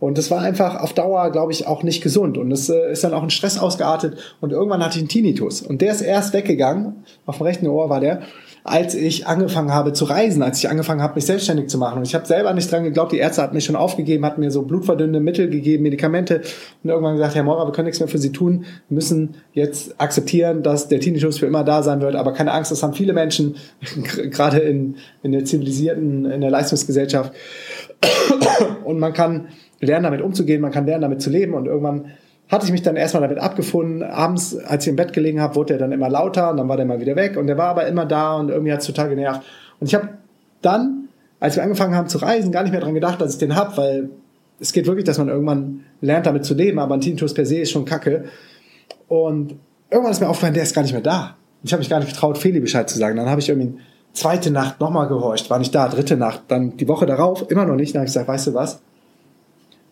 Und 0.00 0.16
das 0.16 0.30
war 0.30 0.40
einfach 0.40 0.80
auf 0.80 0.94
Dauer, 0.94 1.30
glaube 1.30 1.52
ich, 1.52 1.66
auch 1.66 1.82
nicht 1.82 2.02
gesund. 2.02 2.38
Und 2.38 2.48
das 2.50 2.70
äh, 2.70 2.90
ist 2.90 3.04
dann 3.04 3.12
auch 3.12 3.22
in 3.22 3.30
Stress 3.30 3.58
ausgeartet. 3.58 4.16
Und 4.40 4.50
irgendwann 4.50 4.82
hatte 4.82 4.96
ich 4.96 5.02
einen 5.02 5.08
Tinnitus. 5.08 5.60
Und 5.60 5.82
der 5.82 5.92
ist 5.92 6.00
erst 6.00 6.32
weggegangen, 6.32 7.04
auf 7.26 7.36
dem 7.36 7.44
rechten 7.44 7.66
Ohr 7.66 7.90
war 7.90 8.00
der, 8.00 8.22
als 8.64 8.94
ich 8.94 9.26
angefangen 9.26 9.72
habe 9.72 9.92
zu 9.92 10.04
reisen, 10.06 10.42
als 10.42 10.58
ich 10.58 10.68
angefangen 10.68 11.02
habe, 11.02 11.14
mich 11.14 11.26
selbstständig 11.26 11.68
zu 11.68 11.76
machen. 11.76 11.98
Und 11.98 12.06
ich 12.06 12.14
habe 12.14 12.26
selber 12.26 12.52
nicht 12.54 12.70
dran 12.72 12.84
geglaubt, 12.84 13.12
die 13.12 13.18
Ärzte 13.18 13.42
hatten 13.42 13.54
mich 13.54 13.64
schon 13.64 13.76
aufgegeben, 13.76 14.24
hatten 14.24 14.40
mir 14.40 14.50
so 14.50 14.62
blutverdünnende 14.62 15.20
Mittel 15.20 15.48
gegeben, 15.48 15.82
Medikamente 15.82 16.42
und 16.82 16.90
irgendwann 16.90 17.16
gesagt, 17.16 17.34
Herr 17.34 17.42
Maurer, 17.42 17.66
wir 17.66 17.72
können 17.72 17.86
nichts 17.86 18.00
mehr 18.00 18.08
für 18.08 18.18
Sie 18.18 18.32
tun, 18.32 18.64
wir 18.88 18.94
müssen 18.94 19.36
jetzt 19.52 19.98
akzeptieren, 19.98 20.62
dass 20.62 20.88
der 20.88 21.00
Tinnitus 21.00 21.38
für 21.38 21.46
immer 21.46 21.64
da 21.64 21.82
sein 21.82 22.00
wird, 22.00 22.16
aber 22.16 22.32
keine 22.32 22.52
Angst, 22.52 22.70
das 22.70 22.82
haben 22.82 22.92
viele 22.92 23.12
Menschen, 23.12 23.56
gerade 24.30 24.58
in, 24.58 24.96
in 25.22 25.32
der 25.32 25.44
zivilisierten, 25.44 26.26
in 26.26 26.40
der 26.40 26.50
Leistungsgesellschaft. 26.50 27.32
Und 28.84 28.98
man 28.98 29.12
kann 29.12 29.48
lernen, 29.80 30.04
damit 30.04 30.22
umzugehen, 30.22 30.60
man 30.60 30.70
kann 30.70 30.86
lernen, 30.86 31.02
damit 31.02 31.22
zu 31.22 31.30
leben 31.30 31.54
und 31.54 31.66
irgendwann 31.66 32.12
hatte 32.50 32.66
ich 32.66 32.72
mich 32.72 32.82
dann 32.82 32.96
erstmal 32.96 33.22
damit 33.22 33.38
abgefunden. 33.38 34.02
Abends, 34.02 34.56
als 34.56 34.84
ich 34.84 34.90
im 34.90 34.96
Bett 34.96 35.12
gelegen 35.12 35.40
habe, 35.40 35.54
wurde 35.54 35.74
er 35.74 35.78
dann 35.78 35.92
immer 35.92 36.08
lauter 36.08 36.50
und 36.50 36.56
dann 36.56 36.68
war 36.68 36.76
der 36.76 36.84
mal 36.84 37.00
wieder 37.00 37.16
weg 37.16 37.36
und 37.36 37.46
der 37.46 37.56
war 37.56 37.68
aber 37.68 37.86
immer 37.86 38.06
da 38.06 38.36
und 38.36 38.50
irgendwie 38.50 38.72
hat 38.72 38.80
es 38.80 38.86
total 38.86 39.08
genervt. 39.08 39.42
Und 39.78 39.86
ich 39.86 39.94
habe 39.94 40.08
dann, 40.60 41.08
als 41.38 41.56
wir 41.56 41.62
angefangen 41.62 41.94
haben 41.94 42.08
zu 42.08 42.18
reisen, 42.18 42.50
gar 42.52 42.62
nicht 42.62 42.72
mehr 42.72 42.80
dran 42.80 42.94
gedacht, 42.94 43.20
dass 43.20 43.34
ich 43.34 43.38
den 43.38 43.54
hab, 43.54 43.78
weil 43.78 44.10
es 44.58 44.72
geht 44.72 44.86
wirklich, 44.86 45.04
dass 45.04 45.18
man 45.18 45.28
irgendwann 45.28 45.84
lernt, 46.00 46.26
damit 46.26 46.44
zu 46.44 46.54
leben, 46.54 46.78
aber 46.78 46.94
ein 46.94 47.00
Tinnitus 47.00 47.34
per 47.34 47.46
se 47.46 47.58
ist 47.58 47.70
schon 47.70 47.84
kacke. 47.84 48.24
Und 49.08 49.54
irgendwann 49.90 50.12
ist 50.12 50.20
mir 50.20 50.28
aufgefallen, 50.28 50.54
der 50.54 50.64
ist 50.64 50.74
gar 50.74 50.82
nicht 50.82 50.92
mehr 50.92 51.00
da. 51.00 51.36
Ich 51.62 51.72
habe 51.72 51.80
mich 51.80 51.88
gar 51.88 52.00
nicht 52.00 52.12
getraut, 52.12 52.36
Feli 52.36 52.60
Bescheid 52.60 52.88
zu 52.90 52.98
sagen. 52.98 53.16
Dann 53.16 53.28
habe 53.28 53.40
ich 53.40 53.48
irgendwie 53.48 53.78
zweite 54.12 54.50
Nacht 54.50 54.80
nochmal 54.80 55.08
gehorcht, 55.08 55.48
war 55.50 55.58
nicht 55.58 55.74
da, 55.74 55.88
dritte 55.88 56.16
Nacht, 56.16 56.42
dann 56.48 56.76
die 56.76 56.88
Woche 56.88 57.06
darauf 57.06 57.50
immer 57.50 57.64
noch 57.64 57.76
nicht. 57.76 57.94
Dann 57.94 58.00
habe 58.00 58.06
ich 58.06 58.12
gesagt, 58.12 58.28
weißt 58.28 58.48
du 58.48 58.54
was? 58.54 58.82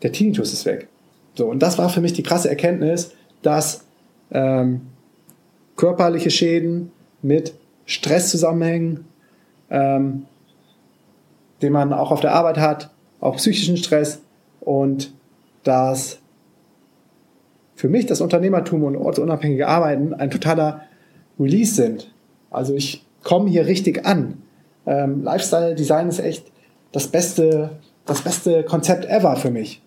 Der 0.02 0.12
Tinnitus 0.12 0.52
ist 0.52 0.66
weg. 0.66 0.88
So, 1.34 1.46
und 1.46 1.60
das 1.60 1.78
war 1.78 1.88
für 1.88 2.00
mich 2.00 2.12
die 2.12 2.22
krasse 2.22 2.48
Erkenntnis, 2.48 3.12
dass 3.42 3.84
ähm, 4.30 4.82
körperliche 5.76 6.30
Schäden 6.30 6.90
mit 7.22 7.54
Stress 7.86 8.30
zusammenhängen, 8.30 9.06
ähm, 9.70 10.26
den 11.62 11.72
man 11.72 11.92
auch 11.92 12.10
auf 12.10 12.20
der 12.20 12.34
Arbeit 12.34 12.58
hat, 12.58 12.90
auch 13.20 13.36
psychischen 13.36 13.76
Stress 13.76 14.20
und 14.60 15.12
dass 15.64 16.18
für 17.74 17.88
mich 17.88 18.06
das 18.06 18.20
Unternehmertum 18.20 18.82
und 18.84 18.96
ortsunabhängige 18.96 19.68
Arbeiten 19.68 20.12
ein 20.14 20.30
totaler 20.30 20.82
Release 21.38 21.74
sind. 21.74 22.12
Also 22.50 22.74
ich 22.74 23.06
komme 23.22 23.48
hier 23.48 23.66
richtig 23.66 24.04
an. 24.04 24.42
Ähm, 24.86 25.22
Lifestyle 25.22 25.74
Design 25.74 26.08
ist 26.08 26.18
echt 26.18 26.50
das 26.92 27.06
beste, 27.06 27.78
das 28.04 28.22
beste 28.22 28.64
Konzept 28.64 29.04
ever 29.04 29.36
für 29.36 29.50
mich. 29.50 29.82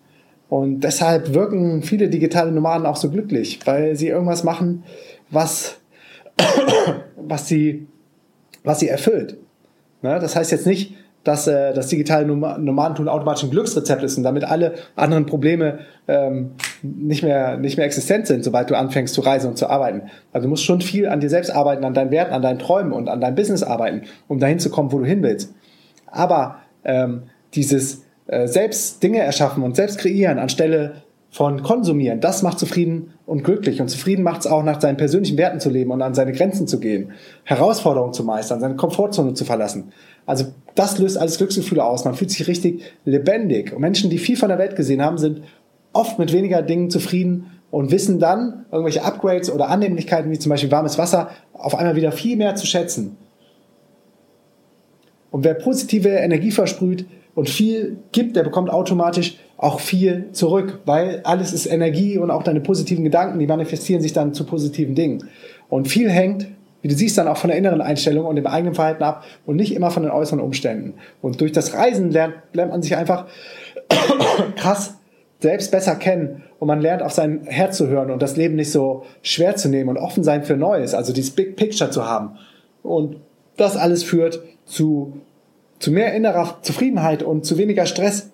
Und 0.52 0.80
deshalb 0.80 1.32
wirken 1.32 1.82
viele 1.82 2.10
digitale 2.10 2.52
Nomaden 2.52 2.84
auch 2.84 2.96
so 2.96 3.08
glücklich, 3.08 3.60
weil 3.64 3.96
sie 3.96 4.08
irgendwas 4.08 4.44
machen, 4.44 4.84
was, 5.30 5.78
was, 7.16 7.48
sie, 7.48 7.86
was 8.62 8.80
sie 8.80 8.88
erfüllt. 8.88 9.38
Ne? 10.02 10.18
Das 10.20 10.36
heißt 10.36 10.52
jetzt 10.52 10.66
nicht, 10.66 10.94
dass 11.24 11.46
äh, 11.46 11.72
das 11.72 11.88
digitale 11.88 12.26
Nomadentum 12.26 13.08
automatisch 13.08 13.44
ein 13.44 13.50
Glücksrezept 13.50 14.02
ist 14.02 14.18
und 14.18 14.24
damit 14.24 14.44
alle 14.44 14.74
anderen 14.94 15.24
Probleme 15.24 15.78
ähm, 16.06 16.50
nicht, 16.82 17.22
mehr, 17.22 17.56
nicht 17.56 17.78
mehr 17.78 17.86
existent 17.86 18.26
sind, 18.26 18.44
sobald 18.44 18.68
du 18.68 18.76
anfängst 18.76 19.14
zu 19.14 19.22
reisen 19.22 19.48
und 19.48 19.56
zu 19.56 19.70
arbeiten. 19.70 20.10
Also 20.34 20.44
du 20.44 20.50
musst 20.50 20.64
schon 20.64 20.82
viel 20.82 21.08
an 21.08 21.20
dir 21.20 21.30
selbst 21.30 21.48
arbeiten, 21.48 21.82
an 21.82 21.94
deinen 21.94 22.10
Werten, 22.10 22.34
an 22.34 22.42
deinen 22.42 22.58
Träumen 22.58 22.92
und 22.92 23.08
an 23.08 23.22
deinem 23.22 23.36
Business 23.36 23.62
arbeiten, 23.62 24.02
um 24.28 24.38
dahin 24.38 24.58
zu 24.58 24.68
kommen, 24.68 24.92
wo 24.92 24.98
du 24.98 25.06
hin 25.06 25.22
willst. 25.22 25.54
Aber 26.08 26.56
ähm, 26.84 27.22
dieses 27.54 28.02
äh, 28.32 28.48
selbst 28.48 29.02
Dinge 29.02 29.18
erschaffen 29.18 29.62
und 29.62 29.76
selbst 29.76 29.98
kreieren, 29.98 30.38
anstelle 30.38 31.02
von 31.28 31.62
Konsumieren, 31.62 32.20
das 32.20 32.42
macht 32.42 32.58
zufrieden 32.58 33.12
und 33.26 33.44
glücklich. 33.44 33.82
Und 33.82 33.88
zufrieden 33.88 34.22
macht 34.22 34.40
es 34.40 34.46
auch, 34.46 34.62
nach 34.62 34.80
seinen 34.80 34.96
persönlichen 34.96 35.36
Werten 35.36 35.60
zu 35.60 35.68
leben 35.68 35.90
und 35.90 36.00
an 36.00 36.14
seine 36.14 36.32
Grenzen 36.32 36.66
zu 36.66 36.80
gehen, 36.80 37.12
Herausforderungen 37.44 38.14
zu 38.14 38.24
meistern, 38.24 38.60
seine 38.60 38.76
Komfortzone 38.76 39.34
zu 39.34 39.44
verlassen. 39.44 39.92
Also 40.24 40.46
das 40.74 40.98
löst 40.98 41.18
alles 41.18 41.36
Glücksgefühle 41.36 41.84
aus. 41.84 42.06
Man 42.06 42.14
fühlt 42.14 42.30
sich 42.30 42.48
richtig 42.48 42.80
lebendig. 43.04 43.74
Und 43.74 43.82
Menschen, 43.82 44.08
die 44.08 44.16
viel 44.16 44.38
von 44.38 44.48
der 44.48 44.56
Welt 44.56 44.76
gesehen 44.76 45.02
haben, 45.02 45.18
sind 45.18 45.42
oft 45.92 46.18
mit 46.18 46.32
weniger 46.32 46.62
Dingen 46.62 46.88
zufrieden 46.88 47.60
und 47.70 47.90
wissen 47.90 48.18
dann 48.18 48.64
irgendwelche 48.72 49.04
Upgrades 49.04 49.50
oder 49.50 49.68
Annehmlichkeiten, 49.68 50.30
wie 50.30 50.38
zum 50.38 50.48
Beispiel 50.48 50.70
warmes 50.70 50.96
Wasser, 50.96 51.28
auf 51.52 51.74
einmal 51.74 51.96
wieder 51.96 52.12
viel 52.12 52.38
mehr 52.38 52.54
zu 52.54 52.66
schätzen. 52.66 53.18
Und 55.30 55.44
wer 55.44 55.52
positive 55.52 56.08
Energie 56.08 56.50
versprüht 56.50 57.04
und 57.34 57.48
viel 57.48 57.98
gibt, 58.12 58.36
der 58.36 58.42
bekommt 58.42 58.70
automatisch 58.70 59.38
auch 59.56 59.80
viel 59.80 60.28
zurück, 60.32 60.80
weil 60.84 61.20
alles 61.24 61.52
ist 61.52 61.66
Energie 61.66 62.18
und 62.18 62.30
auch 62.30 62.42
deine 62.42 62.60
positiven 62.60 63.04
Gedanken, 63.04 63.38
die 63.38 63.46
manifestieren 63.46 64.02
sich 64.02 64.12
dann 64.12 64.34
zu 64.34 64.44
positiven 64.44 64.94
Dingen. 64.94 65.28
Und 65.68 65.88
viel 65.88 66.10
hängt, 66.10 66.48
wie 66.82 66.88
du 66.88 66.94
siehst, 66.94 67.16
dann 67.16 67.28
auch 67.28 67.36
von 67.36 67.48
der 67.48 67.56
inneren 67.56 67.80
Einstellung 67.80 68.26
und 68.26 68.36
dem 68.36 68.46
eigenen 68.46 68.74
Verhalten 68.74 69.04
ab 69.04 69.24
und 69.46 69.56
nicht 69.56 69.74
immer 69.74 69.90
von 69.90 70.02
den 70.02 70.10
äußeren 70.10 70.40
Umständen. 70.40 70.94
Und 71.22 71.40
durch 71.40 71.52
das 71.52 71.74
Reisen 71.74 72.10
lernt, 72.10 72.34
lernt 72.52 72.72
man 72.72 72.82
sich 72.82 72.96
einfach 72.96 73.26
krass 74.56 74.96
selbst 75.38 75.70
besser 75.70 75.94
kennen 75.96 76.42
und 76.58 76.68
man 76.68 76.80
lernt 76.80 77.02
auf 77.02 77.12
sein 77.12 77.42
Herz 77.44 77.76
zu 77.76 77.88
hören 77.88 78.10
und 78.10 78.22
das 78.22 78.36
Leben 78.36 78.56
nicht 78.56 78.70
so 78.70 79.04
schwer 79.22 79.56
zu 79.56 79.68
nehmen 79.68 79.90
und 79.90 79.96
offen 79.96 80.24
sein 80.24 80.44
für 80.44 80.56
Neues, 80.56 80.94
also 80.94 81.12
dieses 81.12 81.32
Big 81.32 81.56
Picture 81.56 81.90
zu 81.90 82.06
haben. 82.06 82.36
Und 82.82 83.16
das 83.56 83.76
alles 83.76 84.02
führt 84.02 84.40
zu, 84.64 85.20
zu 85.82 85.90
mehr 85.90 86.14
innerer 86.14 86.58
Zufriedenheit 86.62 87.24
und 87.24 87.44
zu 87.44 87.58
weniger 87.58 87.86
Stress 87.86 88.30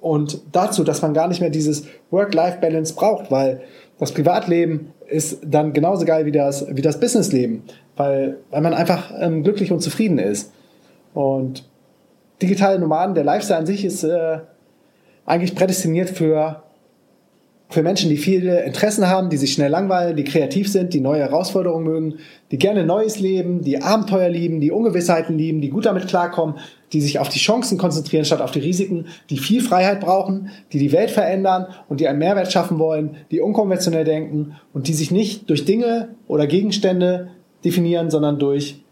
und 0.00 0.40
dazu, 0.52 0.84
dass 0.84 1.02
man 1.02 1.12
gar 1.12 1.28
nicht 1.28 1.42
mehr 1.42 1.50
dieses 1.50 1.84
Work-Life-Balance 2.10 2.94
braucht, 2.94 3.30
weil 3.30 3.60
das 3.98 4.12
Privatleben 4.12 4.92
ist 5.06 5.40
dann 5.44 5.74
genauso 5.74 6.06
geil 6.06 6.24
wie 6.24 6.32
das, 6.32 6.66
wie 6.74 6.80
das 6.80 6.98
Businessleben, 6.98 7.62
weil, 7.96 8.38
weil 8.50 8.62
man 8.62 8.72
einfach 8.72 9.12
ähm, 9.20 9.42
glücklich 9.42 9.70
und 9.70 9.80
zufrieden 9.80 10.18
ist. 10.18 10.50
Und 11.12 11.68
digitale 12.40 12.78
Nomaden, 12.78 13.14
der 13.14 13.24
Lifestyle 13.24 13.58
an 13.58 13.66
sich 13.66 13.84
ist 13.84 14.02
äh, 14.02 14.38
eigentlich 15.26 15.54
prädestiniert 15.54 16.08
für 16.08 16.62
für 17.72 17.82
Menschen, 17.82 18.10
die 18.10 18.16
viele 18.16 18.62
Interessen 18.64 19.08
haben, 19.08 19.30
die 19.30 19.36
sich 19.36 19.52
schnell 19.52 19.70
langweilen, 19.70 20.16
die 20.16 20.24
kreativ 20.24 20.70
sind, 20.70 20.92
die 20.94 21.00
neue 21.00 21.20
Herausforderungen 21.20 21.84
mögen, 21.84 22.14
die 22.50 22.58
gerne 22.58 22.84
Neues 22.84 23.18
leben, 23.18 23.62
die 23.62 23.80
Abenteuer 23.80 24.28
lieben, 24.28 24.60
die 24.60 24.70
Ungewissheiten 24.70 25.38
lieben, 25.38 25.60
die 25.60 25.70
gut 25.70 25.86
damit 25.86 26.06
klarkommen, 26.08 26.56
die 26.92 27.00
sich 27.00 27.18
auf 27.18 27.28
die 27.28 27.38
Chancen 27.38 27.78
konzentrieren 27.78 28.24
statt 28.24 28.40
auf 28.40 28.50
die 28.50 28.60
Risiken, 28.60 29.06
die 29.30 29.38
viel 29.38 29.62
Freiheit 29.62 30.00
brauchen, 30.00 30.50
die 30.72 30.78
die 30.78 30.92
Welt 30.92 31.10
verändern 31.10 31.66
und 31.88 32.00
die 32.00 32.08
einen 32.08 32.18
Mehrwert 32.18 32.52
schaffen 32.52 32.78
wollen, 32.78 33.16
die 33.30 33.40
unkonventionell 33.40 34.04
denken 34.04 34.56
und 34.72 34.88
die 34.88 34.94
sich 34.94 35.10
nicht 35.10 35.48
durch 35.48 35.64
Dinge 35.64 36.10
oder 36.28 36.46
Gegenstände 36.46 37.28
definieren, 37.64 38.10
sondern 38.10 38.38
durch, 38.38 38.82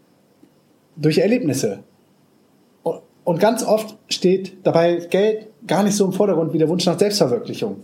durch 0.95 1.19
Erlebnisse. 1.19 1.83
Und 3.23 3.39
ganz 3.39 3.63
oft 3.63 3.95
steht 4.09 4.57
dabei 4.63 4.95
Geld 5.09 5.47
gar 5.67 5.83
nicht 5.83 5.95
so 5.95 6.05
im 6.05 6.13
Vordergrund 6.13 6.53
wie 6.53 6.57
der 6.57 6.69
Wunsch 6.69 6.85
nach 6.85 6.97
Selbstverwirklichung. 6.97 7.83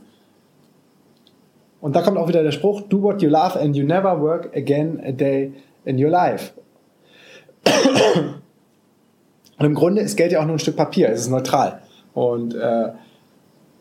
Und 1.80 1.96
da 1.96 2.02
kommt 2.02 2.18
auch 2.18 2.28
wieder 2.28 2.44
der 2.44 2.52
Spruch, 2.52 2.82
do 2.82 3.02
what 3.02 3.22
you 3.22 3.30
love 3.30 3.60
and 3.60 3.76
you 3.76 3.86
never 3.86 4.20
work 4.20 4.56
again 4.56 5.00
a 5.06 5.12
day 5.12 5.54
in 5.86 6.04
your 6.04 6.10
life. 6.10 6.54
Und 9.60 9.66
im 9.66 9.76
Grunde 9.76 10.02
ist 10.02 10.16
Geld 10.16 10.32
ja 10.32 10.40
auch 10.40 10.46
nur 10.46 10.56
ein 10.56 10.60
Stück 10.60 10.76
Papier, 10.76 11.10
es 11.10 11.22
ist 11.22 11.30
neutral. 11.30 11.82
Und 12.14 12.56
äh, 12.56 12.90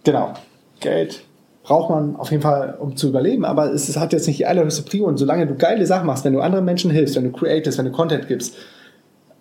genau, 0.04 0.34
Geld 0.80 1.22
braucht 1.62 1.90
man 1.90 2.16
auf 2.16 2.30
jeden 2.30 2.42
Fall, 2.42 2.76
um 2.78 2.96
zu 2.96 3.08
überleben, 3.08 3.44
aber 3.44 3.72
es 3.72 3.96
hat 3.96 4.12
jetzt 4.12 4.26
nicht 4.26 4.38
die 4.38 4.46
allerhöchste 4.46 4.82
Prio. 4.82 5.06
Und 5.06 5.16
solange 5.18 5.46
du 5.46 5.56
geile 5.56 5.84
Sachen 5.84 6.06
machst, 6.06 6.24
wenn 6.24 6.32
du 6.32 6.40
anderen 6.40 6.64
Menschen 6.64 6.90
hilfst, 6.90 7.16
wenn 7.16 7.24
du 7.24 7.32
createst, 7.32 7.78
wenn 7.78 7.86
du 7.86 7.92
Content 7.92 8.28
gibst, 8.28 8.56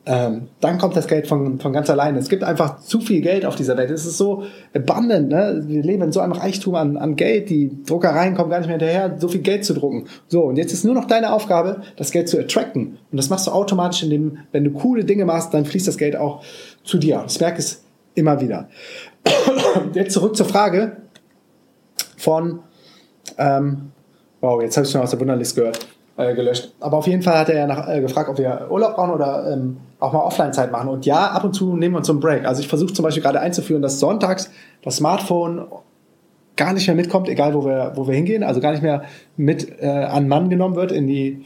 ähm, 0.08 0.50
dann 0.62 0.78
kommt 0.78 0.96
das 0.96 1.08
Geld 1.08 1.28
von, 1.28 1.60
von 1.60 1.74
ganz 1.74 1.90
alleine. 1.90 2.20
Es 2.20 2.30
gibt 2.30 2.44
einfach 2.44 2.80
zu 2.80 3.00
viel 3.00 3.22
Geld 3.22 3.44
auf 3.44 3.56
dieser 3.56 3.76
Welt. 3.76 3.90
Es 3.90 4.06
ist 4.06 4.18
so 4.18 4.44
abundant. 4.74 5.30
Ne? 5.30 5.64
Wir 5.66 5.82
leben 5.82 6.04
in 6.04 6.12
so 6.12 6.20
einem 6.20 6.34
Reichtum 6.34 6.76
an, 6.76 6.96
an 6.98 7.16
Geld. 7.16 7.50
Die 7.50 7.72
Druckereien 7.86 8.36
kommen 8.36 8.52
gar 8.52 8.60
nicht 8.60 8.68
mehr 8.68 8.78
hinterher, 8.78 9.18
so 9.18 9.28
viel 9.28 9.42
Geld 9.42 9.66
zu 9.66 9.74
drucken. 9.74 10.06
So, 10.28 10.44
und 10.44 10.58
jetzt 10.58 10.74
ist 10.74 10.86
nur 10.86 10.94
noch 10.94 11.06
deine 11.06 11.34
Aufgabe, 11.34 11.82
das 11.98 12.12
Geld 12.12 12.30
zu 12.30 12.40
attracten. 12.40 13.00
Und 13.12 13.18
das 13.18 13.32
machst 13.32 13.48
du 13.48 13.52
automatisch, 13.52 14.04
indem, 14.04 14.38
wenn 14.52 14.64
du 14.64 14.72
coole 14.72 15.06
Dinge 15.06 15.26
machst, 15.26 15.54
dann 15.56 15.66
fließt 15.66 15.88
das 15.88 15.98
Geld 15.98 16.16
auch 16.16 16.44
zu 16.84 17.00
dir. 17.00 17.24
Ich 17.28 17.40
merke 17.40 17.58
es 17.58 17.84
immer 18.14 18.40
wieder. 18.40 18.70
Jetzt 19.94 20.14
zurück 20.14 20.36
zur 20.36 20.46
Frage 20.46 20.98
von, 22.18 22.60
ähm, 23.40 23.92
wow, 24.40 24.62
jetzt 24.62 24.78
habe 24.78 24.86
ich 24.86 24.92
schon 24.92 25.02
aus 25.02 25.10
der 25.10 25.20
Wunderlist 25.20 25.56
gehört 25.56 25.80
äh, 26.18 26.34
gelöscht. 26.34 26.74
Aber 26.80 26.98
auf 26.98 27.08
jeden 27.08 27.22
Fall 27.22 27.38
hat 27.38 27.50
er 27.50 27.58
ja 27.58 27.68
nach, 27.68 27.88
äh, 27.90 28.02
gefragt, 28.02 28.30
ob 28.30 28.38
wir 28.38 28.68
Urlaub 28.70 28.96
brauchen 28.96 29.12
oder 29.12 29.52
ähm, 29.52 29.78
auch 30.06 30.14
mal 30.14 30.22
Offline-Zeit 30.22 30.72
machen. 30.72 30.90
Und 30.90 31.06
ja, 31.06 31.28
ab 31.28 31.44
und 31.44 31.54
zu 31.54 31.76
nehmen 31.76 31.96
wir 31.96 32.00
uns 32.00 32.10
einen 32.10 32.20
Break. 32.20 32.46
Also 32.46 32.62
ich 32.62 32.68
versuche 32.68 32.94
zum 32.94 33.04
Beispiel 33.04 33.24
gerade 33.24 33.40
einzuführen, 33.40 33.82
dass 33.82 34.00
sonntags 34.00 34.50
das 34.82 34.98
Smartphone 34.98 35.66
gar 36.56 36.74
nicht 36.74 36.88
mehr 36.88 36.96
mitkommt, 36.96 37.28
egal 37.28 37.54
wo 37.54 37.66
wir, 37.66 37.94
wo 37.96 38.08
wir 38.08 38.16
hingehen, 38.16 38.44
also 38.44 38.62
gar 38.62 38.72
nicht 38.72 38.84
mehr 38.84 39.04
mit 39.36 39.82
äh, 39.82 39.88
an 39.88 40.28
Mann 40.28 40.50
genommen 40.50 40.76
wird 40.76 40.92
in 40.92 41.08
die, 41.08 41.46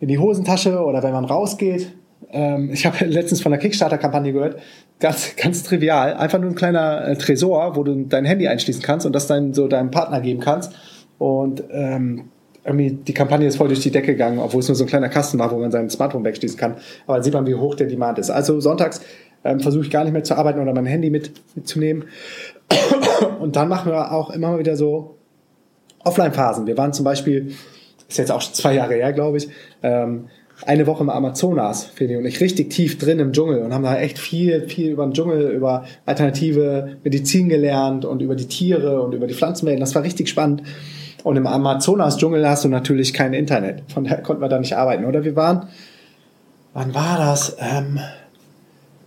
in 0.00 0.08
die 0.08 0.18
Hosentasche 0.18 0.84
oder 0.84 1.02
wenn 1.02 1.12
man 1.12 1.24
rausgeht. 1.24 1.94
Ähm, 2.30 2.70
ich 2.72 2.84
habe 2.84 3.04
letztens 3.06 3.40
von 3.40 3.52
der 3.52 3.58
Kickstarter-Kampagne 3.58 4.32
gehört, 4.32 4.58
ganz, 5.00 5.36
ganz 5.36 5.62
trivial, 5.62 6.14
einfach 6.14 6.38
nur 6.38 6.50
ein 6.50 6.54
kleiner 6.54 7.06
äh, 7.06 7.16
Tresor, 7.16 7.76
wo 7.76 7.84
du 7.84 8.04
dein 8.04 8.24
Handy 8.24 8.48
einschließen 8.48 8.82
kannst 8.82 9.06
und 9.06 9.14
das 9.14 9.26
dann 9.26 9.54
so 9.54 9.68
deinem 9.68 9.90
Partner 9.90 10.20
geben 10.20 10.40
kannst. 10.40 10.72
Und 11.18 11.64
ähm, 11.70 12.30
irgendwie 12.64 12.92
die 12.92 13.14
Kampagne 13.14 13.46
ist 13.46 13.56
voll 13.56 13.68
durch 13.68 13.80
die 13.80 13.90
Decke 13.90 14.12
gegangen, 14.12 14.38
obwohl 14.38 14.60
es 14.60 14.68
nur 14.68 14.74
so 14.74 14.84
ein 14.84 14.86
kleiner 14.88 15.08
Kasten 15.08 15.38
war, 15.38 15.50
wo 15.50 15.58
man 15.58 15.70
sein 15.70 15.90
Smartphone 15.90 16.24
wegschließen 16.24 16.58
kann. 16.58 16.76
Aber 17.06 17.16
dann 17.16 17.22
sieht 17.22 17.34
man, 17.34 17.46
wie 17.46 17.54
hoch 17.54 17.74
der 17.74 17.86
Demand 17.86 18.18
ist. 18.18 18.30
Also 18.30 18.60
sonntags 18.60 19.00
ähm, 19.44 19.60
versuche 19.60 19.84
ich 19.84 19.90
gar 19.90 20.04
nicht 20.04 20.12
mehr 20.12 20.24
zu 20.24 20.36
arbeiten 20.36 20.60
oder 20.60 20.72
mein 20.72 20.86
Handy 20.86 21.10
mit, 21.10 21.32
mitzunehmen. 21.54 22.04
Und 23.40 23.56
dann 23.56 23.68
machen 23.68 23.92
wir 23.92 24.12
auch 24.12 24.30
immer 24.30 24.52
mal 24.52 24.58
wieder 24.58 24.76
so 24.76 25.16
Offline-Phasen. 26.04 26.66
Wir 26.66 26.76
waren 26.78 26.92
zum 26.92 27.04
Beispiel, 27.04 27.52
ist 28.08 28.18
jetzt 28.18 28.32
auch 28.32 28.42
zwei 28.42 28.74
Jahre 28.74 28.94
her, 28.94 29.12
glaube 29.12 29.36
ich, 29.36 29.48
ähm, 29.82 30.28
eine 30.66 30.86
Woche 30.86 31.02
im 31.02 31.10
Amazonas, 31.10 31.84
Feli 31.84 32.16
und 32.16 32.24
ich, 32.24 32.40
richtig 32.40 32.70
tief 32.70 32.98
drin 32.98 33.18
im 33.18 33.32
Dschungel 33.32 33.62
und 33.62 33.74
haben 33.74 33.82
da 33.82 33.98
echt 33.98 34.18
viel, 34.18 34.68
viel 34.68 34.92
über 34.92 35.04
den 35.04 35.12
Dschungel, 35.12 35.50
über 35.50 35.84
alternative 36.06 36.96
Medizin 37.02 37.48
gelernt 37.48 38.04
und 38.04 38.22
über 38.22 38.36
die 38.36 38.46
Tiere 38.46 39.02
und 39.02 39.14
über 39.14 39.26
die 39.26 39.34
Pflanzenwelt. 39.34 39.80
Das 39.80 39.94
war 39.94 40.02
richtig 40.02 40.28
spannend. 40.28 40.62
Und 41.24 41.36
im 41.36 41.46
Amazonas-Dschungel 41.46 42.46
hast 42.48 42.64
du 42.64 42.68
natürlich 42.68 43.14
kein 43.14 43.32
Internet. 43.32 43.82
Von 43.92 44.04
daher 44.04 44.22
konnten 44.22 44.42
wir 44.42 44.48
da 44.48 44.58
nicht 44.58 44.76
arbeiten. 44.76 45.06
Oder 45.06 45.24
wir 45.24 45.34
waren, 45.36 45.68
wann 46.74 46.94
war 46.94 47.16
das? 47.18 47.56
Ähm, 47.58 47.98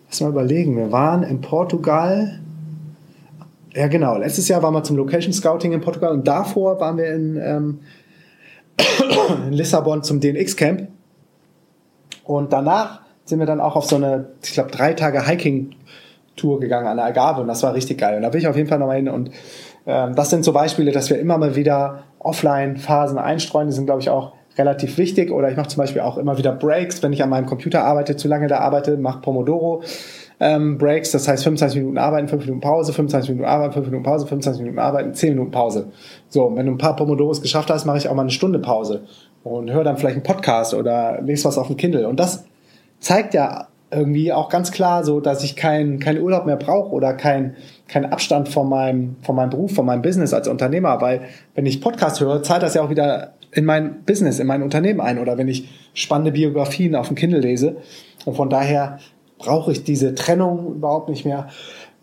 lass 0.08 0.22
mal 0.22 0.30
überlegen. 0.30 0.76
Wir 0.76 0.92
waren 0.92 1.22
in 1.24 1.42
Portugal. 1.42 2.40
Ja, 3.74 3.88
genau. 3.88 4.18
Letztes 4.18 4.48
Jahr 4.48 4.64
waren 4.64 4.74
wir 4.74 4.84
zum 4.84 4.98
Location 4.98 5.32
Scouting 5.32 5.74
in 5.74 5.82
Portugal 5.82 6.12
und 6.12 6.28
davor 6.28 6.80
waren 6.80 6.98
wir 6.98 7.14
in, 7.14 7.38
ähm, 7.38 7.80
in 9.48 9.54
Lissabon 9.54 10.02
zum 10.02 10.20
DNX 10.20 10.56
Camp. 10.56 10.88
Und 12.28 12.54
danach 12.54 13.02
sind 13.26 13.40
wir 13.40 13.46
dann 13.46 13.60
auch 13.60 13.76
auf 13.76 13.86
so 13.86 13.96
eine, 13.96 14.26
ich 14.44 14.54
glaube, 14.54 14.72
drei 14.72 14.94
Tage 14.94 15.26
Hiking 15.26 15.72
Tour 16.36 16.60
gegangen 16.60 16.88
an 16.88 16.98
der 16.98 17.06
Agave 17.08 17.42
und 17.42 17.48
das 17.48 17.64
war 17.64 17.74
richtig 17.74 17.98
geil. 17.98 18.16
Und 18.16 18.22
da 18.22 18.32
will 18.32 18.40
ich 18.40 18.48
auf 18.48 18.56
jeden 18.56 18.70
Fall 18.70 18.80
nochmal 18.80 18.98
hin 18.98 19.10
und 19.10 19.32
ähm, 19.88 20.16
das 20.16 20.30
sind 20.30 20.46
so 20.46 20.54
Beispiele, 20.54 20.92
dass 20.92 21.10
wir 21.10 21.20
immer 21.20 21.38
mal 21.38 21.56
wieder 21.56 22.04
Offline-Phasen 22.20 23.18
einstreuen. 23.18 23.68
Die 23.68 23.74
sind, 23.74 23.86
glaube 23.86 24.02
ich, 24.02 24.10
auch 24.10 24.34
relativ 24.58 24.98
wichtig. 24.98 25.32
Oder 25.32 25.50
ich 25.50 25.58
mache 25.58 25.70
zum 25.70 25.78
Beispiel 25.78 26.02
auch 26.02 26.18
immer 26.18 26.38
wieder 26.38 26.52
Breaks, 26.52 27.02
wenn 27.02 27.14
ich 27.14 27.24
an 27.24 27.30
meinem 27.30 27.46
Computer 27.46 27.84
arbeite, 27.84 28.16
zu 28.16 28.28
lange 28.28 28.48
da 28.48 28.60
arbeite, 28.60 28.98
mache 28.98 29.22
Pomodoro. 29.22 29.84
Ähm, 30.40 30.78
Breaks, 30.78 31.12
das 31.12 31.28
heißt 31.28 31.44
25 31.44 31.80
Minuten 31.80 31.98
arbeiten, 31.98 32.28
5 32.28 32.46
Minuten 32.46 32.62
Pause, 32.62 32.94
25 32.94 33.32
Minuten 33.32 33.50
arbeiten, 33.50 33.74
5 33.74 33.88
Minuten 33.88 34.04
Pause, 34.04 34.28
25 34.28 34.62
Minuten 34.62 34.80
arbeiten, 34.80 35.14
10 35.14 35.30
Minuten 35.30 35.52
Pause. 35.52 35.88
So, 36.30 36.56
wenn 36.56 36.68
du 36.68 36.74
ein 36.74 36.78
paar 36.78 36.96
Pomodoros 36.96 37.42
geschafft 37.42 37.72
hast, 37.72 37.86
mache 37.86 37.98
ich 37.98 38.08
auch 38.08 38.14
mal 38.14 38.22
eine 38.22 38.30
Stunde 38.30 38.60
Pause 38.60 39.04
und 39.48 39.72
höre 39.72 39.84
dann 39.84 39.98
vielleicht 39.98 40.16
einen 40.16 40.24
Podcast 40.24 40.74
oder 40.74 41.22
lese 41.22 41.46
was 41.46 41.58
auf 41.58 41.68
dem 41.68 41.78
Kindle. 41.78 42.08
Und 42.08 42.20
das 42.20 42.46
zeigt 43.00 43.34
ja 43.34 43.68
irgendwie 43.90 44.34
auch 44.34 44.50
ganz 44.50 44.72
klar 44.72 45.04
so, 45.04 45.22
dass 45.22 45.44
ich 45.44 45.56
keinen 45.56 46.00
kein 46.00 46.22
Urlaub 46.22 46.46
mehr 46.46 46.58
brauche 46.58 46.92
oder 46.92 47.14
kein 47.14 47.56
kein 47.88 48.06
Abstand 48.06 48.50
von 48.50 48.68
meinem 48.68 49.16
von 49.22 49.36
meinem 49.36 49.50
Beruf, 49.50 49.74
von 49.74 49.86
meinem 49.86 50.02
Business 50.02 50.34
als 50.34 50.48
Unternehmer, 50.48 51.00
weil 51.00 51.22
wenn 51.56 51.66
ich 51.66 51.80
Podcast 51.80 52.20
höre, 52.20 52.44
zahlt 52.44 52.64
das 52.64 52.74
ja 52.74 52.82
auch 52.82 52.90
wieder 52.90 53.34
in 53.52 53.66
mein 53.66 54.04
Business, 54.04 54.40
in 54.40 54.48
mein 54.48 54.62
Unternehmen 54.62 55.00
ein. 55.00 55.20
Oder 55.20 55.38
wenn 55.38 55.48
ich 55.48 55.70
spannende 55.94 56.32
Biografien 56.32 56.96
auf 56.96 57.08
dem 57.08 57.16
Kindle 57.16 57.40
lese. 57.40 57.78
Und 58.26 58.36
von 58.36 58.50
daher 58.50 59.00
brauche 59.38 59.72
ich 59.72 59.84
diese 59.84 60.16
Trennung 60.16 60.76
überhaupt 60.76 61.10
nicht 61.10 61.26
mehr 61.26 61.48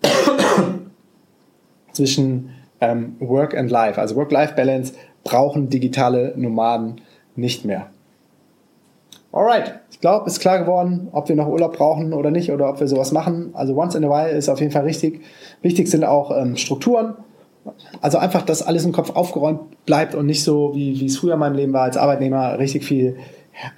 zwischen 1.92 2.50
ähm, 2.80 3.16
Work 3.20 3.56
and 3.56 3.70
Life, 3.70 4.00
also 4.00 4.16
Work-Life-Balance 4.16 4.94
brauchen 5.22 5.70
digitale 5.70 6.34
Nomaden 6.36 7.00
nicht 7.36 7.64
mehr. 7.64 7.88
Alright, 9.32 9.80
ich 9.90 10.00
glaube, 10.00 10.28
ist 10.28 10.38
klar 10.38 10.60
geworden, 10.60 11.08
ob 11.10 11.28
wir 11.28 11.34
noch 11.34 11.48
Urlaub 11.48 11.76
brauchen 11.76 12.12
oder 12.12 12.30
nicht 12.30 12.52
oder 12.52 12.68
ob 12.68 12.78
wir 12.78 12.86
sowas 12.86 13.10
machen. 13.10 13.50
Also 13.54 13.76
once 13.76 13.96
in 13.96 14.04
a 14.04 14.08
while 14.08 14.30
ist 14.30 14.48
auf 14.48 14.60
jeden 14.60 14.70
Fall 14.70 14.84
richtig. 14.84 15.22
Wichtig 15.60 15.88
sind 15.88 16.04
auch 16.04 16.30
ähm, 16.30 16.56
Strukturen 16.56 17.16
also 18.00 18.18
einfach, 18.18 18.42
dass 18.42 18.62
alles 18.62 18.84
im 18.84 18.92
Kopf 18.92 19.14
aufgeräumt 19.14 19.84
bleibt 19.86 20.14
und 20.14 20.26
nicht 20.26 20.44
so, 20.44 20.74
wie, 20.74 21.00
wie 21.00 21.06
es 21.06 21.16
früher 21.16 21.34
in 21.34 21.38
meinem 21.38 21.56
Leben 21.56 21.72
war 21.72 21.82
als 21.82 21.96
Arbeitnehmer, 21.96 22.58
richtig 22.58 22.84
viel 22.84 23.16